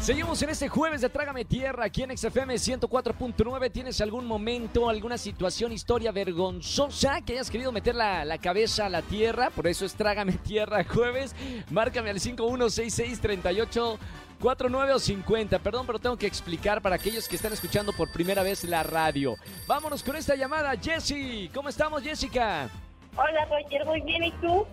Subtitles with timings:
[0.00, 3.70] Seguimos en este jueves de Trágame Tierra aquí en XFM 104.9.
[3.70, 8.88] ¿Tienes algún momento, alguna situación, historia vergonzosa que hayas querido meter la, la cabeza a
[8.88, 9.50] la tierra?
[9.50, 11.36] Por eso es Trágame Tierra jueves.
[11.70, 13.98] Márcame al 516638.
[14.40, 18.42] 49 o 50, perdón, pero tengo que explicar para aquellos que están escuchando por primera
[18.42, 19.36] vez la radio.
[19.66, 21.50] Vámonos con esta llamada, Jessie.
[21.52, 22.70] ¿Cómo estamos, Jessica?
[23.16, 24.66] Hola Roger, muy bien, ¿y tú?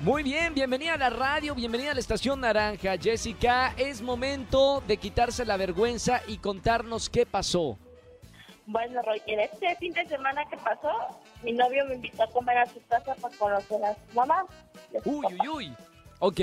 [0.00, 2.96] Muy bien, bienvenida a la radio, bienvenida a la Estación Naranja.
[3.00, 7.78] Jessica, es momento de quitarse la vergüenza y contarnos qué pasó.
[8.66, 10.90] Bueno, Roger, este fin de semana que pasó,
[11.42, 14.44] mi novio me invitó a comer a su casa para conocer a su mamá.
[14.92, 15.36] y a su Uy, papá.
[15.40, 15.76] uy, uy.
[16.18, 16.40] Ok.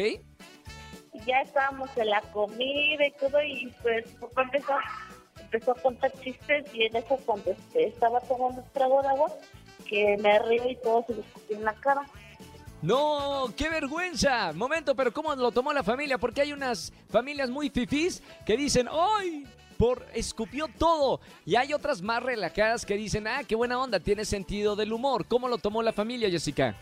[1.14, 4.74] Y ya estábamos en la comida y todo, y pues papá empezó,
[5.40, 9.32] empezó a contar chistes, y en eso cuando este, estaba tomando un trago de agua,
[9.86, 12.02] que me río y todo se le escupió en la cara.
[12.82, 14.54] No, qué vergüenza.
[14.54, 16.18] Momento, pero ¿cómo lo tomó la familia?
[16.18, 19.46] Porque hay unas familias muy fifís que dicen, ¡ay!
[19.78, 21.20] Por escupió todo.
[21.46, 25.26] Y hay otras más relajadas que dicen, ah, qué buena onda, tiene sentido del humor.
[25.28, 26.76] ¿Cómo lo tomó la familia, Jessica?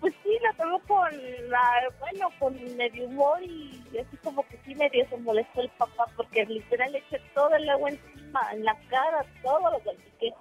[0.00, 1.10] Pues sí, la tomó con,
[1.48, 1.62] la,
[2.00, 6.44] bueno, con medio humor y así como que sí medio se molestó el papá porque
[6.44, 10.34] literal le eché todo el agua encima, en la cara, todo lo salpiqué.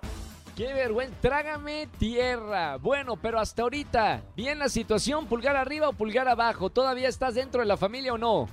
[0.62, 1.16] Qué vergüenza.
[1.22, 2.78] Trágame tierra.
[2.78, 6.70] Bueno, pero hasta ahorita, bien la situación, pulgar arriba o pulgar abajo.
[6.70, 8.48] ¿Todavía estás dentro de la familia o no?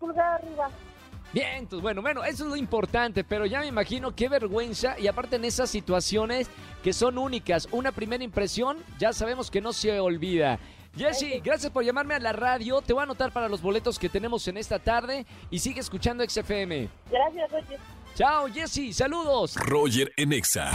[0.00, 0.68] Pulgar arriba.
[1.32, 5.06] Bien, entonces, bueno, bueno, eso es lo importante, pero ya me imagino qué vergüenza y
[5.06, 6.50] aparte en esas situaciones
[6.82, 10.58] que son únicas, una primera impresión, ya sabemos que no se olvida.
[10.96, 14.08] Jessy, gracias por llamarme a la radio, te voy a anotar para los boletos que
[14.08, 16.88] tenemos en esta tarde y sigue escuchando XFM.
[17.08, 17.78] Gracias, Roger.
[18.16, 19.54] Chao, Jessy, saludos.
[19.56, 20.72] Roger en Exa.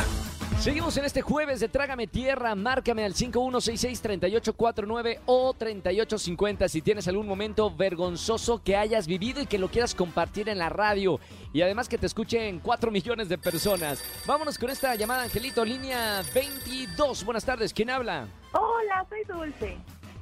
[0.61, 2.53] Seguimos en este jueves de Trágame Tierra.
[2.53, 9.57] Márcame al 5166-3849 o 3850 si tienes algún momento vergonzoso que hayas vivido y que
[9.57, 11.19] lo quieras compartir en la radio.
[11.51, 14.03] Y además que te escuchen 4 millones de personas.
[14.27, 17.25] Vámonos con esta llamada, Angelito, línea 22.
[17.25, 18.27] Buenas tardes, ¿quién habla?
[18.51, 19.79] Hola, soy Dulce.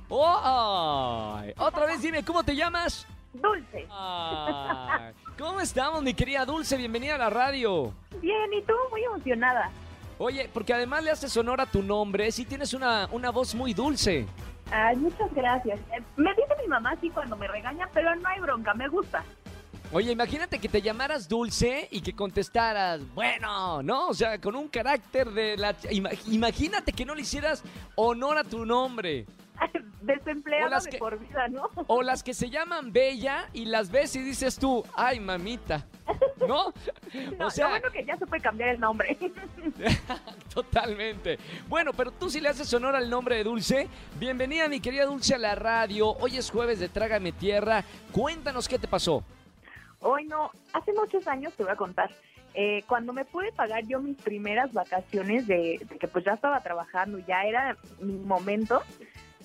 [0.08, 1.38] ¡Oh!
[1.58, 3.06] Otra vez dime, ¿cómo te llamas?
[3.34, 3.90] Dulce.
[5.38, 6.78] ¿Cómo estamos, mi querida Dulce?
[6.78, 7.94] Bienvenida a la radio.
[8.22, 8.72] Bien, ¿y tú?
[8.90, 9.70] Muy emocionada.
[10.20, 13.74] Oye, porque además le haces honor a tu nombre, sí tienes una, una voz muy
[13.74, 14.28] dulce.
[14.72, 15.80] Ay, muchas gracias.
[15.98, 19.24] Eh, Me dice mi mamá así cuando me regaña, pero no hay bronca, me gusta.
[19.92, 24.10] Oye, imagínate que te llamaras Dulce y que contestaras, bueno, ¿no?
[24.10, 25.74] O sea, con un carácter de la...
[25.90, 27.64] ima- Imagínate que no le hicieras
[27.96, 29.26] honor a tu nombre.
[30.02, 31.70] Desempleada de que- por vida, ¿no?
[31.88, 35.86] O las que se llaman Bella y las ves y dices tú, ay, mamita.
[36.48, 36.74] ¿No?
[37.40, 39.18] No, O sea, lo bueno que ya supe cambiar el nombre.
[40.54, 41.40] totalmente.
[41.68, 43.88] Bueno, pero tú sí le haces honor al nombre de Dulce.
[44.20, 46.12] Bienvenida, mi querida Dulce, a la radio.
[46.18, 47.84] Hoy es jueves de Trágame Tierra.
[48.12, 49.24] Cuéntanos qué te pasó.
[50.02, 52.10] Hoy no, hace muchos años te voy a contar.
[52.54, 56.62] Eh, cuando me pude pagar yo mis primeras vacaciones de, de que pues ya estaba
[56.62, 58.82] trabajando, ya era mi momento,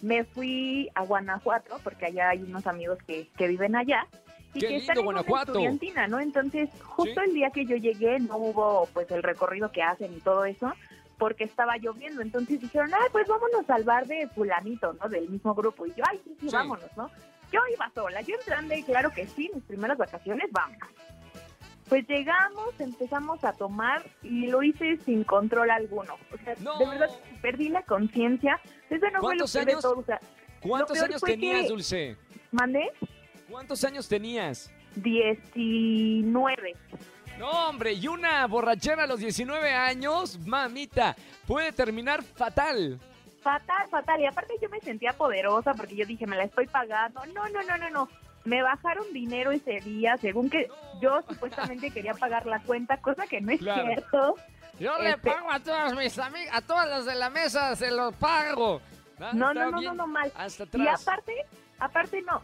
[0.04, 4.06] me fui a Guanajuato, porque allá hay unos amigos que, que viven allá.
[4.53, 5.53] Y ¡Qué que lindo, están en Guanajuato!
[5.53, 6.20] Estudiantina, ¿no?
[6.20, 7.26] Entonces, justo Sí.
[7.28, 10.72] el día que yo llegué no hubo pues el recorrido que hacen y todo eso,
[11.19, 12.20] porque estaba lloviendo.
[12.20, 15.09] Entonces dijeron, ay, pues vámonos al bar de fulanito, ¿no?
[15.09, 15.87] Del mismo grupo.
[15.87, 16.54] Y yo, ay, sí, sí, Sí.
[16.54, 17.10] vámonos, ¿no?
[17.50, 20.76] Yo iba sola, yo entrando y claro que sí, mis primeras vacaciones, vamos.
[21.89, 26.15] Pues llegamos, empezamos a tomar y lo hice sin control alguno.
[26.33, 26.78] O sea, No.
[26.78, 27.11] de verdad
[27.43, 28.59] perdí la conciencia.
[28.89, 29.99] Eso no fue lo ¿Cuántos peor de todo.
[29.99, 30.21] O sea,
[30.61, 32.17] ¿Cuántos años tenías, que- Dulce?
[32.53, 32.91] mandé
[33.50, 34.72] ¿Cuántos años tenías?
[34.97, 36.75] 19.
[37.39, 41.16] No, hombre, y una borrachera a los 19 años, mamita,
[41.47, 42.99] puede terminar fatal.
[43.43, 44.21] Fatal, fatal.
[44.21, 47.21] Y aparte yo me sentía poderosa porque yo dije, me la estoy pagando.
[47.34, 48.09] No, no, no, no, no.
[48.44, 50.69] Me bajaron dinero ese día, según que
[51.00, 53.84] yo supuestamente quería pagar la cuenta, cosa que no es Claro.
[53.87, 54.34] cierto.
[54.78, 57.91] Yo le Este- pago a todas mis amigas, a todas las de la mesa, se
[57.91, 58.81] lo pago.
[59.21, 60.30] Ah, No, no, no, no, no, mal.
[60.36, 61.33] Hasta Y aparte,
[61.78, 62.42] aparte no,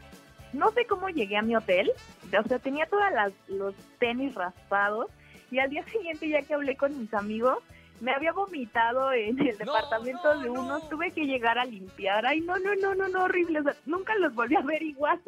[0.53, 1.91] no sé cómo llegué a mi hotel,
[2.39, 3.03] o sea, tenía todos
[3.49, 5.09] los tenis raspados
[5.51, 7.59] y al día siguiente ya que hablé con mis amigos,
[8.01, 10.89] me había vomitado en el No, departamento no, de unos, no.
[10.89, 14.15] tuve que llegar a limpiar, ay no, no, no, no, no, horrible, o sea, nunca
[14.15, 15.21] los volví a ver igual.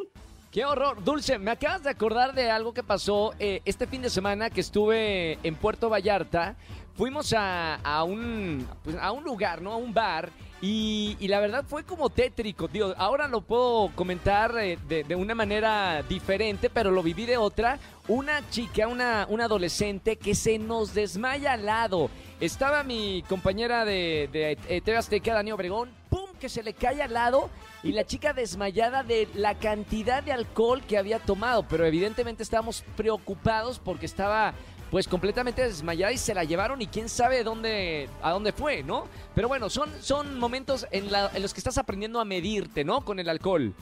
[0.53, 1.03] Qué horror.
[1.03, 4.61] Dulce, me acabas de acordar de algo que pasó eh, este fin de semana que
[4.61, 6.57] estuve en Puerto Vallarta.
[6.95, 9.73] Fuimos a, a un, pues, a un lugar, ¿no?
[9.73, 10.29] A un bar.
[10.61, 12.95] Y, y la verdad fue como tétrico, tío.
[12.99, 17.79] Ahora lo puedo comentar eh, de, de una manera diferente, pero lo viví de otra.
[18.07, 22.11] Una chica, una, una adolescente que se nos desmaya al lado.
[22.41, 26.02] Estaba mi compañera de, de eh, TV Azteca, Dani Obregón.
[26.43, 27.51] Que se le cae al lado
[27.85, 32.83] y la chica desmayada de la cantidad de alcohol que había tomado, pero evidentemente estábamos
[32.97, 34.53] preocupados porque estaba
[34.91, 39.05] pues completamente desmayada y se la llevaron y quién sabe dónde a dónde fue, ¿no?
[39.37, 43.03] Pero bueno, son son momentos en, los que estás aprendiendo a medirte, ¿no?
[43.03, 43.73] Con el alcohol.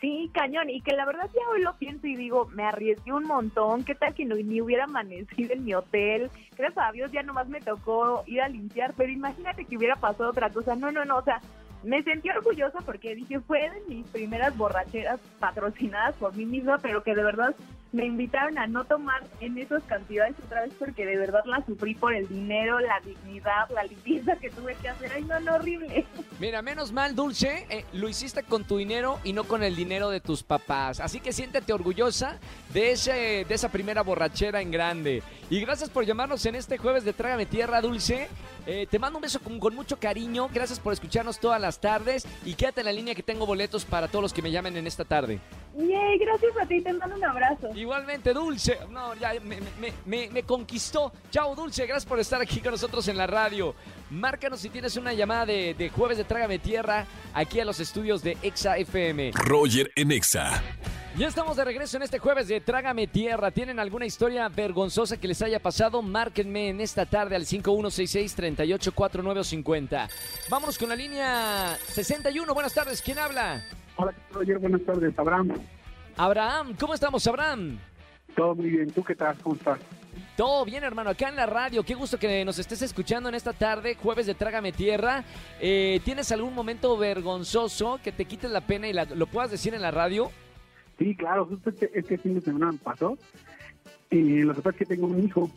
[0.00, 0.70] Sí, cañón.
[0.70, 3.82] Y que la verdad ya hoy lo pienso y digo, me arriesgué un montón.
[3.82, 6.30] ¿Qué tal que no, ni hubiera amanecido en mi hotel?
[6.56, 10.30] Gracias a Dios ya nomás me tocó ir a limpiar, pero imagínate que hubiera pasado
[10.30, 10.76] otra cosa.
[10.76, 11.40] No, no, no, o sea,
[11.82, 17.02] me sentí orgullosa porque dije, fue de mis primeras borracheras patrocinadas por mí misma, pero
[17.02, 17.54] que de verdad
[17.92, 21.94] me invitaron a no tomar en esas cantidades otra vez porque de verdad la sufrí
[21.94, 25.12] por el dinero, la dignidad, la limpieza que tuve que hacer.
[25.14, 26.04] Ay, no, no, horrible.
[26.38, 30.10] Mira, menos mal, Dulce, eh, lo hiciste con tu dinero y no con el dinero
[30.10, 31.00] de tus papás.
[31.00, 32.38] Así que siéntete orgullosa
[32.74, 35.22] de, ese, de esa primera borrachera en grande.
[35.48, 38.28] Y gracias por llamarnos en este jueves de Trágame Tierra, Dulce.
[38.66, 40.48] Eh, te mando un beso con, con mucho cariño.
[40.52, 42.26] Gracias por escucharnos todas las tardes.
[42.44, 44.86] Y quédate en la línea que tengo boletos para todos los que me llamen en
[44.86, 45.38] esta tarde.
[45.76, 47.68] Yay, gracias a ti, te mando un abrazo.
[47.74, 48.78] Igualmente, Dulce.
[48.90, 51.12] No, ya me, me- me- me conquistó.
[51.30, 51.86] Chao, Dulce.
[51.86, 53.74] Gracias por estar aquí con nosotros en la radio.
[54.10, 58.22] Márcanos si tienes una llamada de, de jueves de Trágame Tierra aquí a los estudios
[58.22, 59.32] de Exa FM.
[59.34, 60.62] Roger en Exa.
[61.16, 63.50] Ya estamos de regreso en este jueves de Trágame Tierra.
[63.50, 66.02] ¿Tienen alguna historia vergonzosa que les haya pasado?
[66.02, 70.08] Márquenme en esta tarde al 5166-384950.
[70.50, 72.52] Vámonos con la línea 61.
[72.52, 73.00] Buenas tardes.
[73.00, 73.64] ¿Quién habla?
[73.96, 75.52] Hola, Roger, buenas tardes, Abraham.
[76.18, 76.76] Abraham.
[76.78, 77.78] ¿Cómo estamos, Abraham?
[78.36, 79.38] Todo muy bien, ¿tú qué tal?
[79.42, 79.78] ¿Cómo estás?
[80.36, 81.82] Todo bien, hermano, acá en la radio.
[81.82, 85.24] Qué gusto que nos estés escuchando en esta tarde, jueves de Trágame Tierra.
[85.62, 89.72] Eh, ¿Tienes algún momento vergonzoso que te quites la pena y la- lo puedas decir
[89.72, 90.30] en la radio?
[90.98, 93.18] Sí, claro, justo este, este fin de semana me pasó.
[94.10, 95.50] Y lo que pasa es que tengo un hijo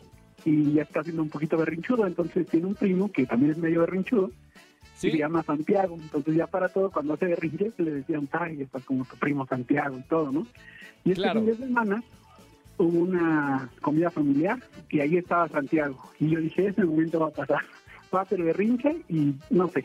[0.44, 3.80] y ya está siendo un poquito berrinchudo, entonces tiene un primo que también es medio
[3.80, 4.30] berrinchudo
[5.02, 5.96] y se llama Santiago.
[6.00, 9.96] Entonces ya para todo, cuando hace berrinche, le decían, ay, estás como tu primo Santiago
[9.98, 10.46] y todo, ¿no?
[11.04, 11.40] Y este Claro.
[11.40, 12.02] fin de semana
[12.78, 14.58] hubo una comida familiar
[14.90, 16.10] y ahí estaba Santiago.
[16.18, 17.62] Y yo dije, ese momento va a pasar.
[18.14, 19.84] Va a hacer berrinche y no sé.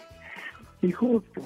[0.81, 1.41] Y justo,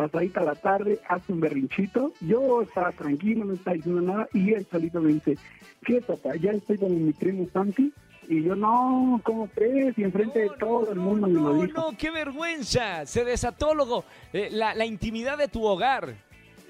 [0.00, 2.12] pasadita la tarde, hace un berrinchito.
[2.20, 4.28] Yo estaba tranquilo, no estaba diciendo nada.
[4.32, 5.36] Y él solito me dice,
[5.84, 6.36] ¿qué papá?
[6.36, 7.92] Ya estoy con mi primo Santi.
[8.28, 9.98] Y yo, no, ¿cómo crees?
[9.98, 11.80] Y enfrente de todo no, el mundo me no, lo dijo.
[11.80, 13.04] No, qué vergüenza.
[13.04, 16.14] Se desató luego, eh, la, la intimidad de tu hogar.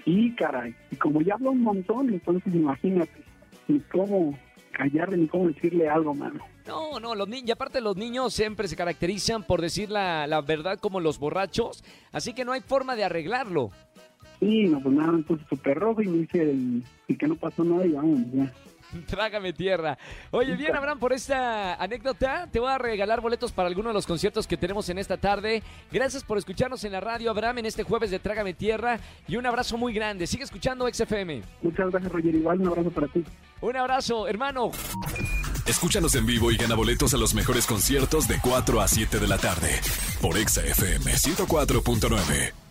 [0.06, 3.22] Y caray, y como ya hablo un montón, entonces imagínate,
[3.68, 4.36] ni cómo
[4.72, 6.40] callarle, ni cómo decirle algo, mano.
[6.66, 10.40] No, no, los niños, y aparte los niños siempre se caracterizan por decir la, la
[10.40, 11.82] verdad como los borrachos,
[12.12, 13.70] así que no hay forma de arreglarlo.
[14.40, 17.62] Y no, pues nada, puse súper rojo y me dice el, el que no pasó
[17.64, 18.52] nada y vamos, ya.
[19.06, 19.98] Trágame tierra.
[20.30, 24.06] Oye, bien, Abraham, por esta anécdota, te voy a regalar boletos para alguno de los
[24.06, 25.62] conciertos que tenemos en esta tarde.
[25.90, 28.98] Gracias por escucharnos en la radio, Abraham, en este jueves de Trágame Tierra.
[29.28, 30.26] Y un abrazo muy grande.
[30.26, 31.42] Sigue escuchando XFM.
[31.62, 32.34] Muchas gracias, Roger.
[32.34, 33.24] Igual un abrazo para ti.
[33.60, 34.70] Un abrazo, hermano.
[35.66, 39.28] Escúchanos en vivo y gana boletos a los mejores conciertos de 4 a 7 de
[39.28, 39.80] la tarde
[40.20, 42.69] por Exa FM 104.9.